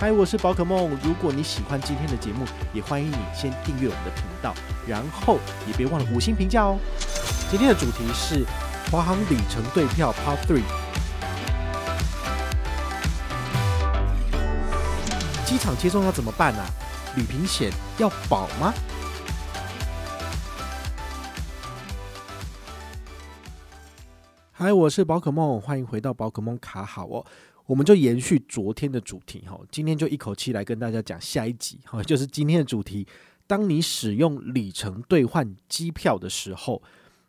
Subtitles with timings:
[0.00, 0.98] 嗨，我是宝可梦。
[1.04, 4.54] 如果你喜欢今天的节目，也欢迎你先订阅我们的频道，
[4.88, 6.78] 然后也别忘了五星评价哦。
[7.50, 8.46] 今天的主题是
[8.90, 10.62] 华航里程对票 Part Three。
[15.44, 16.70] 机场接送要怎么办呢、啊？
[17.14, 18.72] 旅平险要保吗？
[24.50, 27.26] 嗨，我是宝可梦，欢迎回到宝可梦卡好哦。
[27.70, 33.06] 我们就延续昨天的主题哈，今天就一口气来跟大家讲下一集哈， 就是今天的主题。
[33.46, 36.82] 当你使用里程兑换机票的时候，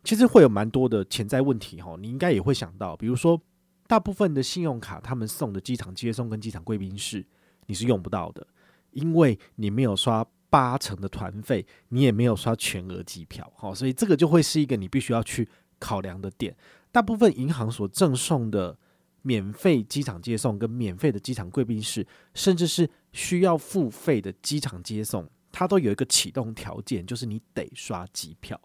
[0.03, 1.95] 其实会有蛮多的潜在问题哈。
[2.00, 3.39] 你应该也会想到，比如说，
[3.86, 7.23] 大部分的信用卡他们送的机场接送跟机场贵宾室，
[7.67, 8.48] 你是用不到的，
[8.94, 16.55] 因为你没有刷八成的团费，你也没有刷全额机票哈，所以这个就会是一个你必须要去考量的点。
[16.92, 18.76] 大部分银行所赠送的。
[19.22, 28.59] 免费机场接送跟免费的机场贵宾室，甚至是需要付费的机场接送，它都有一个启动条件，就是你得刷机票。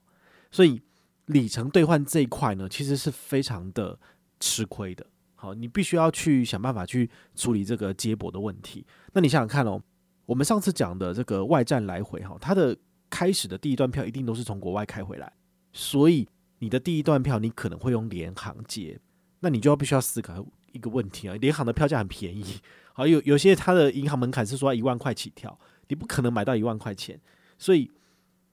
[0.50, 0.80] 所以
[1.26, 3.98] 里程兑换这一块呢，其实是非常的
[4.40, 5.06] 吃亏的。
[5.34, 8.86] 好，你必须要去想办法去处理这个接驳的问题。
[9.12, 9.78] 那你想想看哦，
[10.24, 12.74] 我们上次讲的这个外站来回哈，它的
[13.10, 15.30] 开始的第一段票一定都是从国外开回来，
[15.72, 16.26] 所以
[16.60, 18.98] 你的第一段票你可能会用联航接。
[19.46, 22.44] 那你就要必须要思考一个问题啊，联航的票价很便宜，
[22.92, 27.20] 好，有有些它的银行门槛是说一万块起跳，你不可能买到一万块钱，
[27.56, 27.88] 所以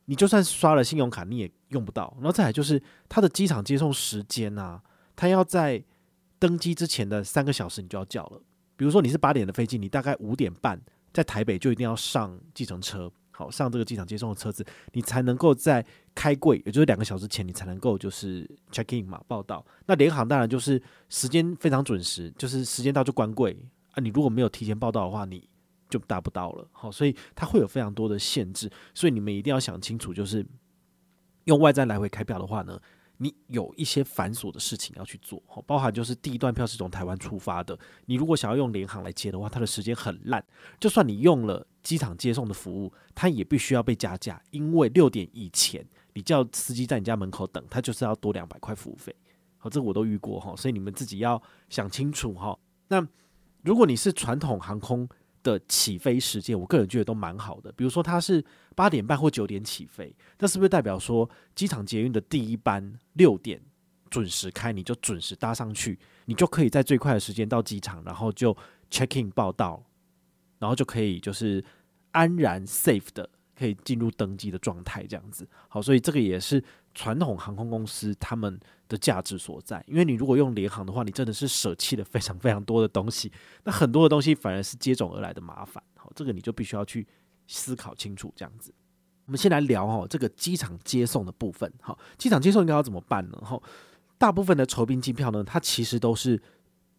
[0.05, 2.15] 你就算刷了信用卡你也用不到。
[2.17, 4.83] 然后再来就是它的机场接送时间啊，
[5.15, 5.83] 它要在
[6.37, 8.39] 登机之前的三个小时你就要叫了，
[8.75, 10.79] 比如说你是八点的飞机，你大概五点半
[11.11, 13.11] 在台北就一定要上计程车。
[13.35, 15.83] 好，上这个机场接送的车子，你才能够在
[16.13, 19.65] 开柜，也就是两个小时前，你才能够就是 check in 嘛，报到。
[19.87, 23.57] 那联航当然就是时间非常准时，就是时间到就关柜
[23.93, 23.99] 啊。
[23.99, 25.49] 你如果没有提前报到的话，你
[25.89, 26.67] 就达不到了。
[26.71, 30.45] 好，所以它会有非常多的限制，所以你们一定要想清楚，就是
[31.45, 32.79] 用外站来回开票的话呢。
[33.17, 40.43] 你有一些繁琐的事情要去做，好包含就是第一段票是从台湾出发的，你如果想要用联航来接的话，它的时间很烂。
[40.79, 49.13] 就算你用了机场接送的服务，它也必须要被加价，因为六点以前你叫司机在你家门口等，他就是要多两百块服务费。
[49.57, 52.57] 好，这个我都遇过哈，所以你们自己要想清楚哈。
[52.87, 53.05] 那
[53.61, 55.07] 如果你是传统航空
[55.41, 57.71] 的起飞时间，我个人觉得都蛮好的。
[57.73, 58.43] 比如说，它是
[58.75, 63.61] 八点半或九点起飞，那是不是代表说机场捷运的第一班六点
[64.09, 68.55] 准时开，你就准时搭上去，你就可以在最快的时间到机场，然后就
[68.91, 69.81] check in 报到，
[70.63, 71.63] 然后就可以就是
[72.11, 75.47] 安然 safe 的可以进入登机的状态，这样子。
[75.67, 76.63] 好，所以这个也是。
[76.95, 83.31] 传统航空公司他们的价值所在，因为你如果用联航的话，你真的是舍弃了非常非常多的东西，
[83.63, 85.83] 那很多的东西反而是接踵而来的麻烦。
[85.95, 87.07] 好，这个你就必须要去
[87.47, 88.31] 思考清楚。
[88.35, 88.71] 这样子，
[89.25, 91.73] 我们先来聊哦，这个机场接送的部分。
[91.81, 93.41] 好，机场接送应该要怎么办呢？
[93.43, 93.59] 哈，
[94.19, 96.39] 大部分的酬宾机票呢，它其实都是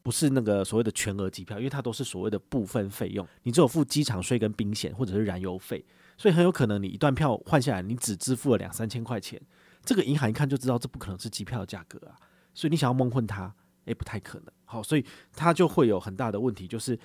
[0.05, 5.83] 不是那个所谓的全额机票，因为它都是所谓的部分费用，你只有付机场税跟宾险或者是燃油费，
[6.19, 9.41] 所以很有可能你一段票换下来，你只支付了两三千块钱。
[9.83, 12.15] 这个银行一看就知道这不可能是机票的价格啊，
[12.53, 13.55] 所以你想要蒙混它，
[13.87, 14.47] 诶，不太可能。
[14.67, 16.99] 好，所以它就会有很大的问题，就是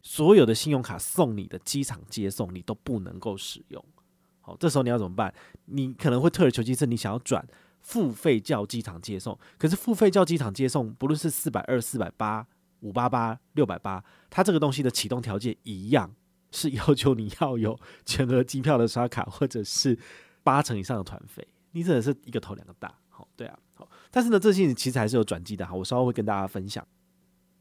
[0.00, 3.84] 所有的信用卡送你的机场接送你都不能够使用。
[4.40, 5.34] 好，这时候你要怎么办？
[5.66, 7.46] 你可能会退而求其次，你想要转
[7.86, 12.44] 付费叫机场接送，可是付费叫机场接送，不论是四百二、四百八、
[12.80, 16.12] 五八八、六百八，它这个东西的启动条件一样，
[16.50, 19.96] 是要求你要有全额机票的刷卡，或者是
[20.42, 21.46] 八成以上的团费。
[21.70, 26.84] 你真的是一个头两个大，好，对啊，好，但是呢，这些其实还是有转机的哈，我稍后会跟大家分享。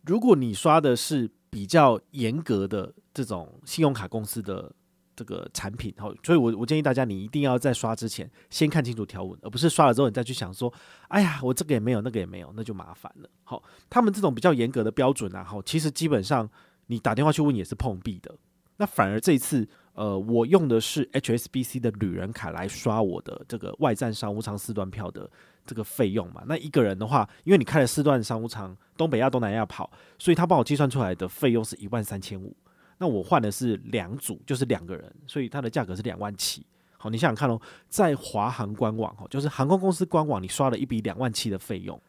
[0.08, 4.74] 如果你刷的是比较严格的这种信用卡公司的
[5.16, 10.72] 这个产品，好，所以我我建议大家，你一定要在刷之前先看清楚条文，而不是刷了之后你再去想说，
[11.08, 13.30] 哎呀，我这个也没有，那个也没有，那就麻烦了。
[13.44, 16.50] 好，他们这种比较严格的标准啊，好，其实基本上
[16.88, 18.36] 你打电话去问也是碰壁的。
[18.78, 25.32] 那反而这一次，呃，我用的是 HSBC 的旅人卡来刷我的这个外站商务舱四段票的
[25.66, 26.44] 这个费用嘛。
[26.46, 29.90] 那一个人的话，因为你开了四段商务舱，东北亚、东南亚跑，
[30.20, 32.54] 所以他帮我计算出来的费用是一万三千五。
[32.98, 36.66] 那我换的是两组，就是两个人，所以它的价格是两万七。
[36.98, 37.60] 好，你想想看哦，
[37.90, 42.02] 在华航官网哈，就是航空公司官网，你刷了一笔两万七的费用，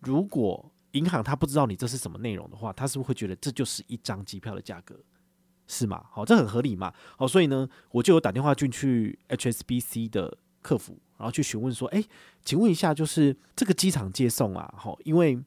[0.00, 4.98] 如果银行他不知道你这是什么内容的话，他是不是会觉得这就是一张机票的价格？
[5.68, 6.04] 是吗？
[6.10, 6.92] 好，这很合理嘛。
[7.16, 12.04] 好，所以呢，我就有打电话进去 HSBC 的客服，然后去询问说：“诶，
[12.44, 15.38] 请问一下，就是这个机场接送啊，好，因为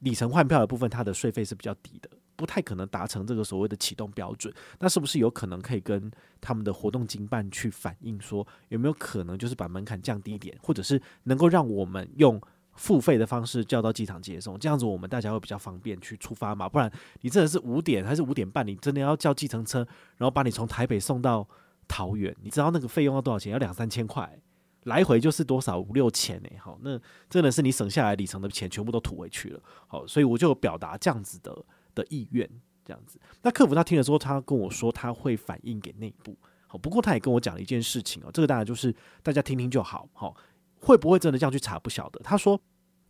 [0.00, 4.52] 里程换票的部分，它的税费是比较低的，不太可能达成这个所谓的启动标准。
[4.78, 6.10] 那是不是有可能可以跟
[6.40, 12.40] 他们的活动经办去反映，说有没有可能就是把门槛降低一点，或者是能够让我们用？”
[12.76, 16.68] 付费的方式叫到机场接送，这样子我们大家会比较方便去出发嘛？
[16.68, 16.92] 不然
[17.22, 19.78] 你真的是五点还是五点半，你真的要叫计程车，
[20.18, 21.48] 然后把你从台北送到
[21.88, 23.50] 桃园，你知道那个费用要多少钱？
[23.50, 24.38] 要两三千块，
[24.82, 26.50] 来回就是多少五六千呢？
[26.60, 27.00] 好，那
[27.30, 29.60] 真的是你省下来里程的钱全部都吐回去了。
[29.86, 31.56] 好，所以我就表达这样子的
[31.96, 32.48] 的意愿，
[32.84, 33.18] 这样子。
[33.42, 36.38] 那客服他听了之后，他跟我说他会反映给内部。
[36.68, 38.94] 好，不过他也跟我讲了一件事情哦，这个当然就是
[39.24, 40.08] 大家听听就好。
[40.12, 40.36] 好。
[40.78, 41.78] 会不会真的这样去查？
[41.78, 42.20] 不晓得。
[42.22, 42.60] 他说，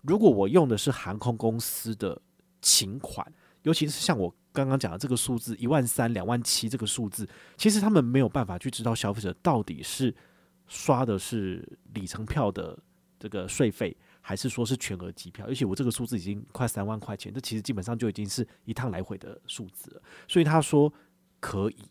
[0.03, 2.19] 如果我用的是航空公司的
[2.63, 3.27] 请款，
[3.65, 7.29] 尤其是像我刚刚讲的这个数字一万三、两万七这个数字，
[7.59, 10.15] 其实他们没有办法去知道消费者到底是
[10.69, 12.79] 刷的是里程票的
[13.19, 13.95] 这个税费，
[14.27, 15.47] 还是说是全额机票。
[15.47, 20.03] 而且我这个数字已经快三万块钱，这其实基本上就已经是一趟来回的数字了。
[20.27, 20.93] 所以他说
[21.39, 21.89] 可以，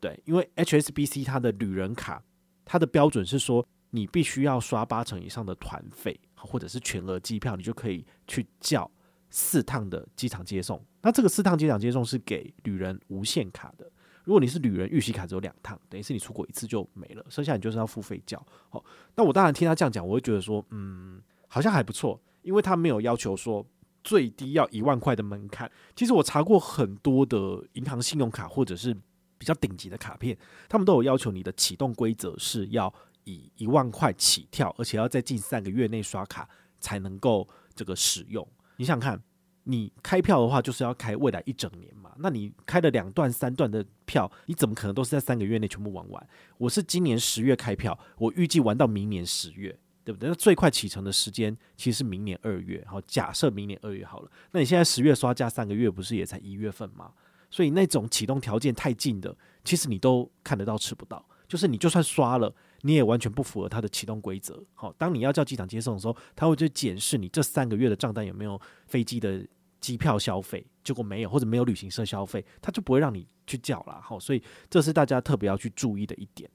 [0.00, 2.24] 对，因为 HSBC 它的旅人卡，
[2.64, 3.64] 它的标准是说。
[3.90, 8.90] 你必须要刷八成以上的团费，或者是全额机票，你就可以去叫
[9.30, 10.84] 四趟的机场接送。
[11.00, 13.90] 那这个四趟机场接送是给旅人无限卡的。
[14.24, 18.44] 如果你是旅人预习卡只有两趟，等于是你出国一次就没了，剩下你就是要付费叫。
[18.68, 18.84] 好，
[19.14, 21.22] 那我当然听他这样讲，我会觉得说，嗯，
[21.56, 23.66] 好像还不错，因为他没有要求说
[24.04, 25.72] 最低要一万块的门槛。
[25.94, 28.94] 其实我查过很多的银行信用卡或者是
[29.38, 30.36] 比较顶级的卡片，
[30.68, 32.92] 他们都有要求你的启动规则是要。
[33.28, 36.48] 以一万块起跳，而且要在近三个月内刷卡
[36.78, 37.44] 才能够
[37.74, 38.46] 这个使用。
[38.76, 39.20] 你想看，
[39.64, 42.12] 你开票的话就是要开未来一整年嘛？
[42.18, 46.28] 那你开了两段、三段的票，你怎么可能都是在三个月内全部玩完？
[46.56, 49.76] 我是今年十月开票，我预计玩到明年十月，
[50.06, 50.28] 对不对？
[50.28, 52.82] 那最快启程的时间其实是明年二月。
[52.88, 57.12] 好，假设明年二月好了，那你现在十月刷加三个月，不是也才一月份吗？
[57.50, 61.28] 所以那种启动条件太近的，其实你都看得到吃不到。
[61.48, 62.54] 就是你就算刷了。
[62.82, 64.62] 你也完全不符合它的启动规则。
[64.74, 69.44] 好，当你要叫机场接送的时候，他会去检视你这三个月的账单有没有飞机的
[69.80, 74.00] 机票消费，结果没有，或者没有旅行社消费，他就不会让你去叫了。
[74.00, 76.48] 好，所以这是大家特别要去注意的一点。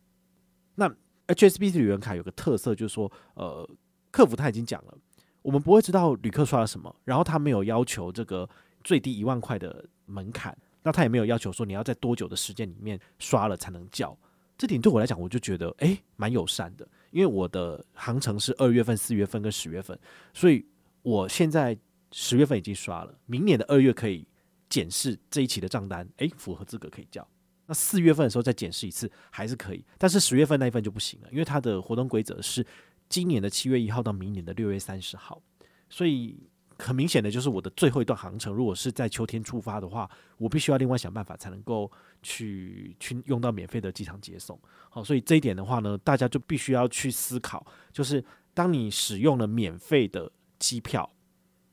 [0.75, 0.89] 那
[1.27, 3.69] HSBC 旅游卡有个特色，就是说，呃，
[4.11, 4.97] 客服他已经讲了，
[5.41, 8.49] 我们不会知道旅客刷了什么，然后他没有要求这个
[8.83, 14.17] 最低一万块的门槛，那他也没有要求说你要在多久的时间里面刷了才能叫。
[14.57, 19.97] 这点对我来讲，我就觉得诶蛮友善的，因为我的航程是二月份、四月份跟十月份，
[20.33, 20.63] 所以
[21.01, 21.75] 我现在
[22.11, 24.27] 十月份已经刷了，明年的二月可以
[24.69, 27.27] 检视这一期的账单，诶，符合资格可以叫。
[27.65, 32.65] 那四月份的时候再检视一次还是可以，但是十月份那一份就不行了，因为它的活动规则是
[33.09, 35.41] 今年的七月一号到明年的六月三十号，
[35.89, 36.49] 所以。
[36.79, 41.91] 很明显的就是我的最后一段航程，如果是在秋天出发的话，我必须要另外想办法才能够
[42.23, 44.59] 去去用到免费的机场接送。
[44.89, 51.07] 好，所以这一点的话呢，大家就必须要去思考，就是当你使用了免费的机票，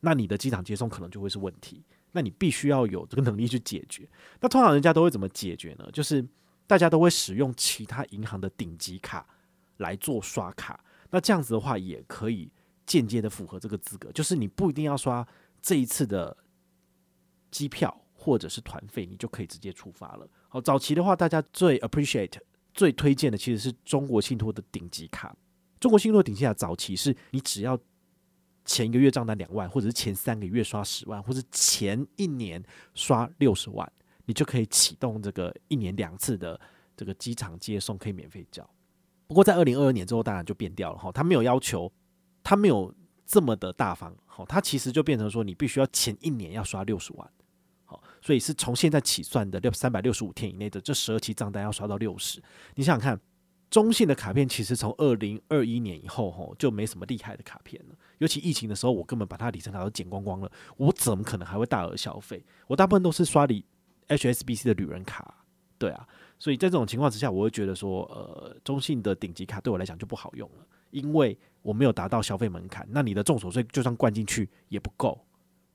[0.01, 1.83] 那你的机场接送可能就会是问题，
[2.19, 4.09] 那你必须要有这个能力去解决。
[4.41, 5.89] 那通常人家都会怎么解决呢？
[5.93, 6.27] 就是
[6.67, 9.25] 大家都会使用其他银行的顶级卡
[9.77, 12.51] 来做刷卡，那这样子的话也可以。
[12.89, 15.29] 间接的符合这个资格，就是你不一定要刷
[15.61, 16.35] 这一次的
[17.51, 20.27] 机票或者是团费，你就可以直接出发了。
[20.49, 22.39] 好，早期的话，大家最 appreciate
[22.73, 25.37] 最推荐的其实是中国信托的顶级卡。
[25.79, 27.79] 中国信托顶级卡早期是你只要
[28.69, 32.63] 前一个月账单两万，或者是前三个月刷十万，或者前一年
[32.95, 33.91] 刷六十万，
[34.27, 36.61] 你就可以启动这个一年两次的
[36.97, 38.65] 这个机场接送，可以免费交。
[39.27, 41.93] 不过在二零二二年之后，当然就变掉了哈，他没有要求。
[42.41, 42.95] 他没有
[43.27, 47.31] 这么的大方，好，他其实就变成说，你必须要前一年要刷六十万，
[47.85, 52.43] 好，所以是从现在起算的六三百六十五天以内的这十二期账单要刷到六十。
[52.75, 53.21] 你想想看，
[53.71, 57.95] 中信的卡片其实从二零二一年以后，吼就没什么厉害的卡片了。
[58.19, 62.43] 尤其疫情的时候，我根本把它里程卡都剪光光了，我怎么可能还会大额消费？
[62.67, 63.65] 我大部分都是刷里
[64.09, 65.45] HSBC 的旅人卡，
[65.77, 66.09] 对啊，
[66.39, 72.89] 所以在这种情况之下，我会觉得说，呃，中信的顶级卡对我来讲就不好用了，因为我没有达到消费门槛。
[72.91, 75.23] 那你的重所税就算灌进去也不够，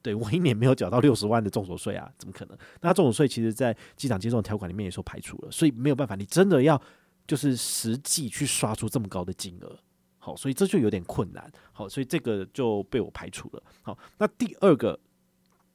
[0.02, 2.58] 对，我一年没有缴到六十万的重所税啊，怎么可能？
[2.82, 6.82] 那重所税其实在机场接送条款里面也说排除了，所以没有办法，你真的要
[7.28, 9.80] 就是实际去刷出这么高的金额，
[10.18, 13.64] 好，所以这就有点困难，好，所以这个就被我排除了。
[13.82, 15.00] 好，那第二个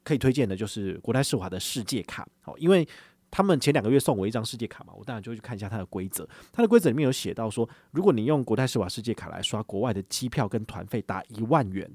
[0.03, 2.87] 可以推荐的就是国泰世华的世界卡，好，因为。
[3.31, 6.27] 他们前两个月送我一张世界卡嘛，我当然就去看一下它的规则。
[6.51, 11.87] 它的规则里面有写到说，如果你用国泰世华世界卡来刷国外的机票跟团费达一万元，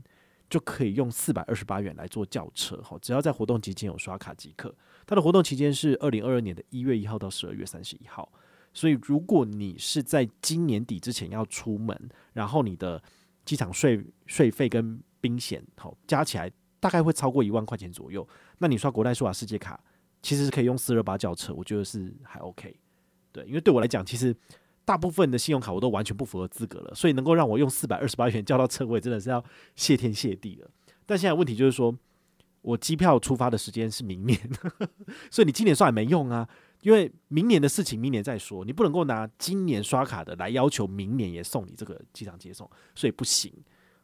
[0.49, 2.77] 就可以用四百二十八元来做轿车。
[2.83, 4.73] 哈，只要在活动期间有刷卡即可。
[5.05, 8.31] 它的活动期间是二零二二年的一月一号到十二月三十一号。
[8.75, 11.99] 所以如果你是在今年底之前要出门，
[12.35, 13.03] 然后你的
[13.47, 18.29] 机场税税费跟冰险好加起来大概会超过一万块钱左右，
[18.59, 19.81] 那你刷国泰世华世界卡。
[20.23, 22.75] 其实是可以用四二八轿车，我觉得是还 OK，
[23.31, 24.35] 对，因为对我来讲，其实
[24.83, 29.45] 大部分的信用卡我都完全不符合资格了，所以能够让我用四百二十八元叫到车位，真的是要
[29.77, 30.71] 谢天谢地了。
[31.05, 31.95] 但现在问题就是说，
[32.63, 34.41] 我机票出发的时间是明年，
[35.31, 36.49] 所以你今年刷也没用啊，
[36.85, 43.53] 因为明年的事情明年再说，你不能够拿今年刷卡的来要求明年也送你这个机场接送，所以不行。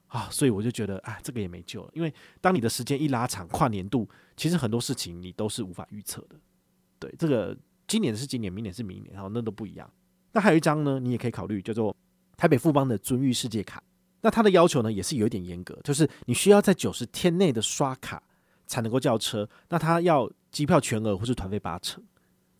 [0.09, 1.91] 啊，所以我就觉得，哎，这个也没救了。
[1.93, 6.35] 因为当你的时间一拉长，跨年度，其实很多事情你都是无法预测的。
[6.99, 7.57] 对，这个
[7.87, 9.89] 今年是今年，明年是明年，然后那都不一样。
[10.33, 11.95] 那还有一张呢，你也可以考虑叫做
[12.37, 13.81] 台北富邦的尊誉世界卡。
[14.23, 18.21] 那它的要求呢，也是有一点严格，就是你需要在九十天内的刷卡
[18.67, 19.49] 才能够叫车。
[19.69, 22.03] 那它要机票全额或是团费八成。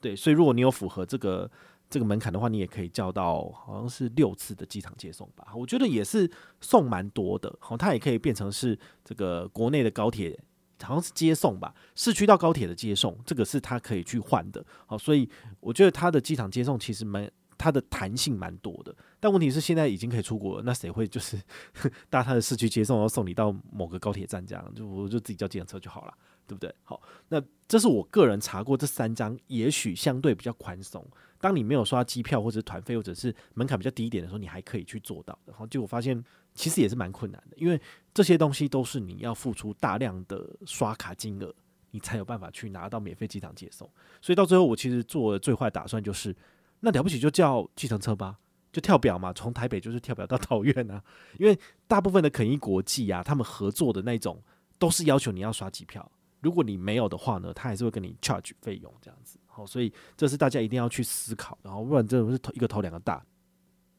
[0.01, 1.51] 对，所以如果你有符合这个。
[1.93, 6.31] 这个门槛的话，你也可以叫到好像是六次的机场接送吧，我觉得也是
[6.61, 7.53] 送蛮多的。
[7.59, 10.39] 好，它也可以变成是这个国内的高铁，
[10.81, 14.65] 好像是接送吧，市区到高铁的接送，这个是它可以去换的。
[14.87, 15.29] 好，所以
[15.59, 17.29] 我觉得它的机场接送其实蛮，
[17.59, 18.95] 它的弹性蛮多的。
[19.19, 21.37] 但问题是现在已经可以出国了，那谁会就是
[22.09, 24.73] 搭它的市区接送，然后送你到某个高铁站这样？
[24.77, 26.15] 就我就自己叫计程车就好了，
[26.51, 26.75] 对不对？
[26.83, 31.07] 好，那这是我个人查过这三张，也许相对比较宽松。
[31.39, 35.39] 当你没有刷机票或者团费，或者是门槛比较低一点的时候，你还可以去做到。
[35.47, 37.81] 然后结果发现，其实也是蛮困难的，因为
[38.13, 41.55] 这些东西都是你要付出大量的刷卡金额，
[41.93, 43.89] 你才有办法去拿到免费机场接送。
[44.21, 46.35] 所以到最后，我其实做的最坏打算就是，
[46.81, 48.37] 那了不起就叫计程车吧，
[48.73, 51.03] 就跳表嘛，从台北就是跳表到桃园啊。
[51.39, 54.43] 因为大部分的肯伊国际啊，他们合作的那种
[54.79, 59.39] 都是要求你要刷机票，如果你没有的话呢，他还是会跟你 charge 费用这样子。
[59.47, 63.25] 好所以这是大家一定要去思考，然后不然真的是头一个头两个大。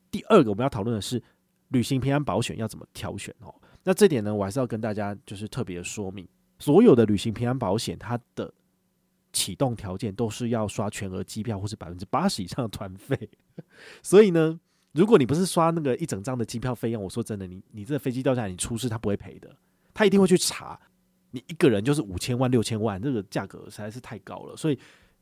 [0.10, 1.22] 第二个我们要讨论的是
[1.70, 3.54] 旅行平安保险要怎么挑选哦。
[3.84, 6.28] 那这点呢，我还是要跟大家就是特别的说明，
[6.60, 8.54] 所有的旅行平安保险它的
[9.34, 13.30] 启动条件都是要刷全额机票或是百分之八十以上的团费。
[14.04, 14.60] 所以呢，
[14.94, 19.56] 如果你不是刷那个一整张的机票费用，我说真的，你你这飞机掉下来你出事，他不会赔的，
[19.94, 20.80] 他一定会去查。
[21.32, 24.78] 你一个人就是五千万六千万，这个价格实在是太高了，所以。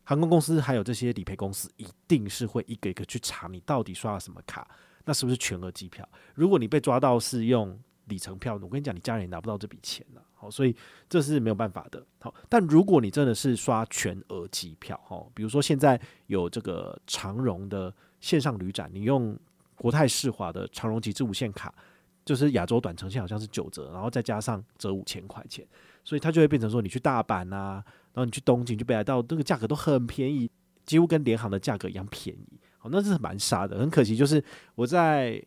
[0.06, 4.68] 航空公司还有这些理赔公司，一定是会一个一个去查你到底刷了什么卡，
[5.06, 6.08] 那是不是全额机票？
[6.34, 10.24] 如果你被抓到是用里程票，我跟你讲，你家人也拿不到这笔钱了。
[10.34, 10.76] 好，所以
[11.08, 12.04] 这是没有办法的。
[12.22, 19.38] 好，但如果你真的是刷全额机票，哈，比如说现在有这个长荣的线上旅展，你用
[19.76, 21.72] 国泰世华的长荣极致无限卡，
[22.26, 25.68] 就是亚洲短程线好像是九折，然后再加上折五千块钱，
[26.10, 27.84] 所以它就会变成说你去大阪啊。
[28.12, 30.50] 然后你去东京，去北海道，这个价格都很便宜，
[30.84, 32.60] 几乎跟联航的价格一样便宜。
[32.80, 33.78] 好，那是蛮傻的。
[33.78, 35.42] 很可惜，就是我在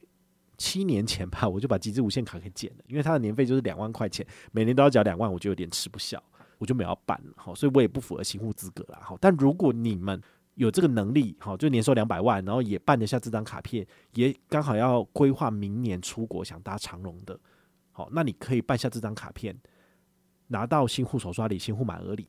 [0.57, 6.23] 七年前吧，我就把极致无限卡给剪了，因为它的年费就是两万块钱，每年都要缴两万，我就有点吃不消，
[6.59, 7.33] 我就没有办了。
[7.37, 9.01] 好，所以我也不符合新户资格了。
[9.03, 10.23] 好，但如果你们
[10.55, 17.39] 有这个能力，好，就年收两百万，然后也办得下这张卡片，也刚好要规划明年出国想搭长荣的，
[17.91, 19.55] 好，那你可以办下这张卡片，
[20.53, 22.29] 拿到新户首刷礼、新户满额礼。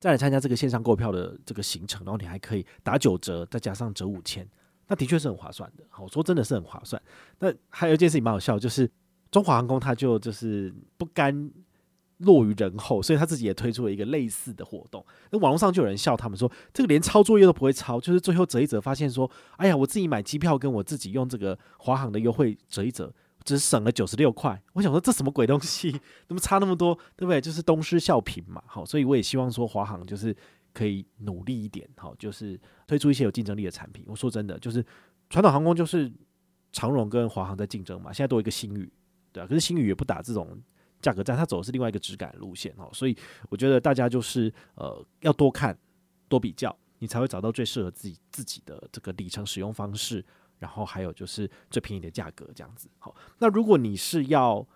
[0.00, 4.48] 再来参加这个线上购票的这个行程，然后你还可以打九折，再加上折五千，
[4.86, 5.84] 那的确是很划算的。
[6.00, 7.02] 我说真的是很划算。
[7.40, 8.88] 那还有一件事情蛮好笑，就是
[9.32, 11.50] 中华航空它就就是不甘
[12.18, 15.04] 落于人后，所以他自己也推出了一个类似的活动。
[15.30, 23.12] 那网络上就有人笑他们说，这个连抄作业都不会抄，就是最后折一折，发现说，哎呀，我自己买机票跟我自己用这个华航的优惠折一折。
[23.48, 25.90] 只省了九十六块，我想说这什么鬼东西，
[26.26, 27.40] 怎么差那么多，对不对？
[27.40, 30.36] 就是东施效颦嘛，好，所以我也希望说华航就是
[30.74, 34.04] 可以努力一点，好，就是推出一些有竞争力的产品。
[34.06, 34.84] 我说真的，就是
[35.30, 36.12] 传统航空就是
[36.72, 38.92] 长荣跟华航在竞争嘛，现在多一个新宇，
[39.32, 40.60] 对啊，可是新宇也不打这种
[41.00, 43.16] 价格战，它走的是另外一个质感路线哦，所以
[43.48, 45.74] 我觉得大家就是呃要多看
[46.28, 50.22] 多比较，你才会找到最适合自己自己的这个里程使用方式，
[50.58, 52.88] 然后还有就是最便宜的价格这样子。
[52.98, 54.66] 好，那如果你是要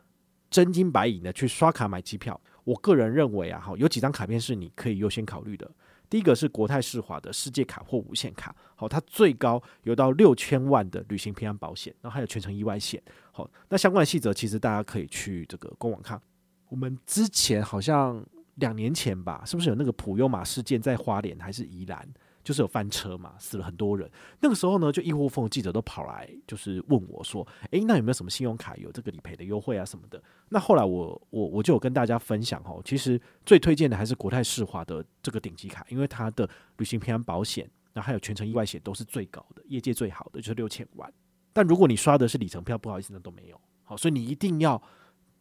[0.51, 5.71] 真金白银的去刷卡买机票，我个人认为啊，哈，有几张卡片是你可以优先考虑的。
[6.11, 16.21] 第一个是国泰世华的世界卡或无限卡，好，它最高有到六千万的旅行平安保险，然后还有全程意外险，好，那相关的细则其实大家可以去这个官网看。
[16.69, 18.23] 我们之前好像
[18.57, 22.07] 两年前吧，是不是有那个普悠玛事件在花莲还是宜兰？
[22.42, 24.11] 就是有翻车嘛，死了很多人。
[24.40, 41.12] 那个时候呢，就一窝蜂记者都跑来，就是问我说：“诶，那有没有什么信用卡有这个理赔的优惠啊什么的？”那后来我我我就有跟大家分享哦，其实最推荐的还是国泰世华的这个顶级卡，因为它的旅行平安保险，然后还有全程意外险都是最高的，业界最好的就是六千万。
[41.52, 43.61] 但如果你刷的是里程票，不好意思，那都没有。
[43.84, 44.82] 好，所以你一定要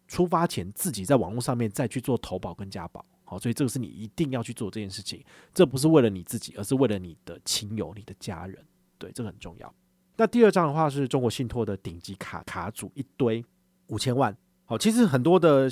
[0.07, 3.05] 出发前自己在网络上面再去做投保跟加保。
[3.31, 5.23] 好，所以这个是你一定要去做这件事情，
[5.53, 8.61] 这不是为了你自己，而是为了你的亲友、你的家人。
[8.97, 9.73] 对，这个很重要。
[10.17, 13.41] 那第二张的话是中国信托的顶级卡卡组一堆
[13.87, 14.35] 五千万。
[14.65, 15.71] 好，其实很多的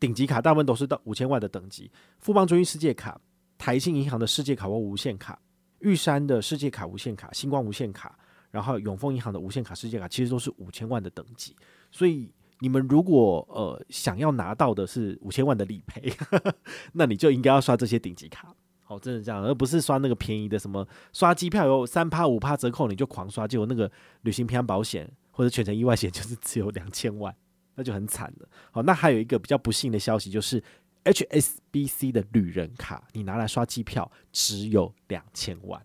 [0.00, 1.88] 顶级卡大部分都是到五千万的等级。
[2.18, 3.20] 富邦中心世界卡、
[3.56, 5.40] 台信银行的世界卡或无限卡、
[5.78, 8.18] 玉山的世界卡无限卡、星光无限卡，
[8.50, 11.54] 然后永丰银行的无限卡世界卡，其实都是五千万的等级。
[11.92, 12.32] 所以。
[12.60, 16.12] 你们如果呃想要拿到的是五千万的理赔，
[16.94, 23.90] 那你就应该要刷这些顶级卡，好，真的这样，而不是刷那个便宜的，什么刷机票有三趴五趴折扣，你就狂刷，结果那个
[24.22, 27.34] 旅行平安保险或者全程意外险就是只有两千万，
[27.74, 28.48] 那就很惨了。
[28.70, 30.62] 好，那还有一个比较不幸的消息就是
[31.04, 35.84] HSBC 的旅人卡，你拿来刷机票只有两千万。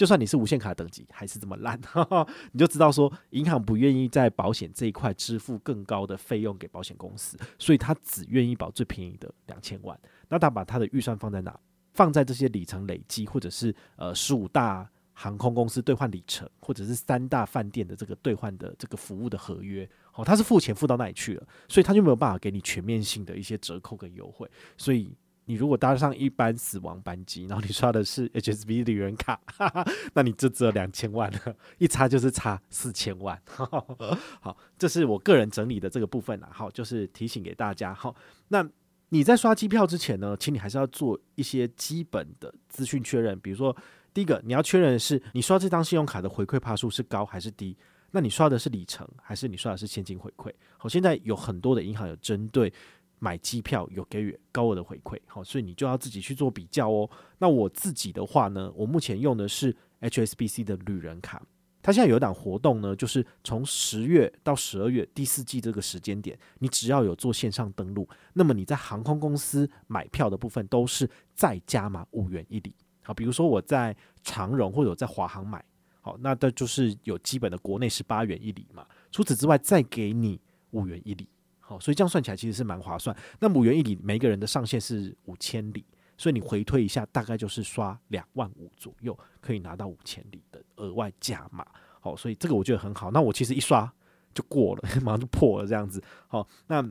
[0.00, 1.78] 就算你是无限卡等级，还是这么烂，
[2.52, 10.00] 你就知道说银行不愿意在保险这一块支付更高的费用给保险公司，所以他只愿意保最便宜的两千万。
[10.30, 11.54] 那他把他的预算放在哪？
[11.92, 19.86] 放在这些里程累积，或者是呃十五大航空公司兑换里程，或者是三大饭店的这个兑换的这个服务的合约。
[20.12, 25.14] 好，他是付钱付到那里去了，所以他就没有办法给你全面性的一些折扣跟优惠，所以。
[25.50, 33.36] 你如果搭上一班死亡班机，然后你刷的是 HSBC 旅人卡，哈哈，那你就只有两千万了，一差就是差四千万。
[34.40, 36.48] 好，这是我个人整理的这个部分啦。
[36.52, 37.92] 好，就是提醒给大家。
[37.92, 38.14] 好，
[38.46, 38.64] 那
[39.08, 43.36] 你在刷机票之前呢，请你还是要做一些基本的资讯确认。
[43.40, 43.76] 比如说，
[44.14, 47.76] 第一个你要确认的是，你刷这张信用卡的回馈趴数是高还是低？
[48.12, 50.52] 那你刷的是里程，还是你刷的是现金回馈？
[50.78, 52.72] 好，现在有很多的银行有针对。
[53.20, 57.08] 买机票有给予高额的回馈，好，所以你就要自己去做比较哦。
[57.38, 61.40] 那我自己的话呢，我目前用的是 HSBC 的旅人卡，
[61.82, 72.74] 它现在有一档活动呢，就是从十月到十二月第四季这个时间点，你只要有做线上登录，那么你在航空公司买票的部分都是再加码五元一里。
[73.02, 75.62] 好，比如说我在长荣或者在华航买，
[76.00, 81.28] 好，那这就是有基本的国内是八元一里嘛，除此之外再给你五元一里。
[81.70, 83.16] 哦，所以这样算起来其实是蛮划算。
[83.38, 85.84] 那五元一里，每个人的上限是五千里，
[86.18, 91.64] 所以你回推一下，大概就是刷两万五左右，可以拿到五千里的额外加码。
[92.00, 93.12] 好，所以这个我觉得很好。
[93.12, 93.90] 那我其实一刷
[94.34, 96.02] 就过了， 马上就破了这样子。
[96.26, 96.84] 好，那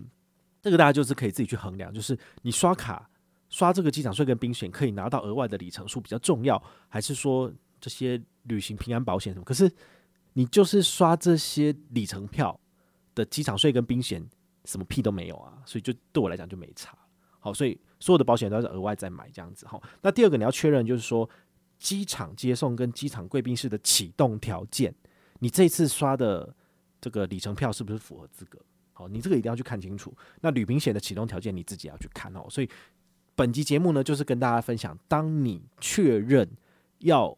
[0.62, 3.10] 这个大家就是可以自己去衡量，就是你刷卡
[3.50, 9.44] 刷这个机场税跟冰险可以拿到额外的里程数比较重要，还是说这些旅行平安保险什么？
[9.44, 9.70] 可是
[10.34, 12.58] 你就是刷这些里程票
[13.14, 14.26] 的机场税跟冰险。
[14.70, 16.96] 什么屁都没有啊，所以就对我来讲就没差。
[17.40, 19.66] 好，所以所有的保险都是额外再买这样子。
[19.66, 21.28] 好，那第二个你要确认就是说，
[21.80, 24.94] 机场接送跟机场贵宾室的启动条件，
[25.40, 26.56] 你这次刷的
[27.02, 28.60] 这个里程票是不是符合资格？
[28.94, 30.16] 好，你这个一定要去看清楚。
[30.42, 32.46] 那旅行险的启动条件你自己要去看哦。
[32.48, 32.70] 所以
[33.34, 36.48] 本集节目呢，就是跟大家分享，当你确认
[37.00, 37.36] 要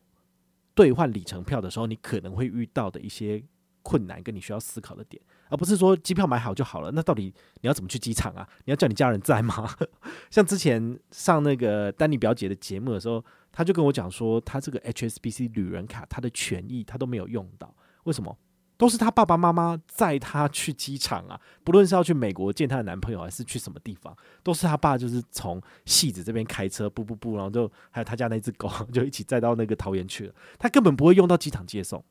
[0.76, 3.42] 兑换里程票的时候，你可能会遇到的一些
[3.84, 5.22] 困难跟你需要思考的点。
[5.52, 7.26] 而不是说机票买好就好了，那到底
[7.60, 8.48] 你要怎么去机场啊？
[8.64, 9.70] 你要叫你家人在吗？
[10.32, 18.38] 像之前上那个丹尼表姐的节目的时候，他就跟我讲说，他这个 HSBC 旅人卡，他的权益他都没有用到，为什么？
[18.78, 32.02] 都是他爸爸妈妈载他去机场啊，不论是要去美国见他的男朋友，还是去什么地方，都是他爸就是从戏子这边开车，不不不，然后就还有他家那只狗， 就一起载到那个桃园去了，他根本不会用到机场接送。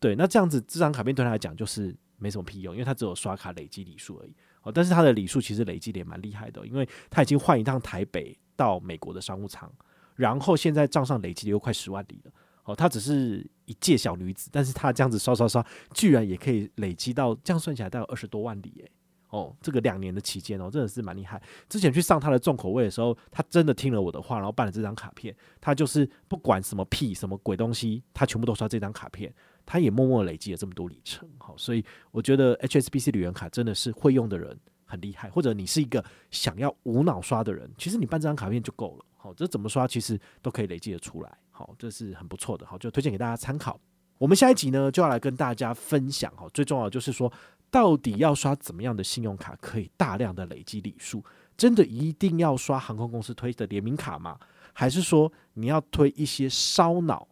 [0.00, 1.94] 对，那这样子这张卡片对他来讲就是。
[2.20, 4.34] 没什么屁用，因为他只有刷卡累积礼数而已。
[4.62, 9.72] 哦，但是他的礼数其实累积的也蛮厉害的，因为他已经换一趟台北到美国的商务舱，
[10.14, 12.32] 然后现在账上累积的又快十万里了。
[12.64, 18.92] 哦，他只是一介小女子，但是他这样子刷刷刷，居然也可以累积到这样算起来大概二十多万里诶。
[19.30, 21.40] 哦，这个两年的期间哦，真的是蛮厉害。
[21.68, 25.34] 之前去上他的重口味的时候，他真的听了我的话，然后办了这张卡片。
[25.60, 29.32] 他就是不管什么屁什么鬼东西，他全部都刷这张卡片。
[29.64, 39.04] 他也默默累积了这么多里程，好，所以我觉得 HSBC 旅游卡真的是会用的人很厉害，或者你是一个想要无脑刷的人，其实你办这张卡片就够了。
[39.16, 41.38] 好，这怎么刷其实都可以累积得出来。
[41.50, 42.66] 好，这是很不错的。
[42.66, 43.78] 好，就推荐给大家参考。
[44.18, 46.32] 我们下一集呢就要来跟大家分享。
[46.34, 47.30] 好，最重要就是说，
[47.70, 51.22] 到底要刷怎么样的信用卡可以大量的累积里数？
[51.56, 54.38] 真的一定要刷航空公司推的联名卡吗？
[54.72, 57.28] 还是说你要推一些烧脑？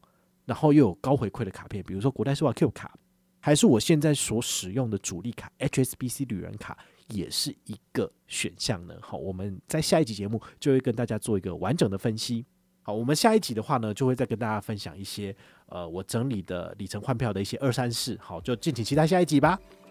[0.48, 2.94] 然后又有高回馈的卡片，比如说国泰世华 Q 卡，
[3.38, 8.94] 还是我现在所使用的主力卡 HSBC 旅人卡，也是一个选项呢。
[9.02, 12.46] 好，我们在下一集节目就会跟大家做一个完整的分析。
[12.80, 18.16] 好，我们下一集的话呢，就会再跟大家分享一些呃我整理的里程换票的一些二三四。
[18.18, 19.60] 好，就敬请期待下一集吧。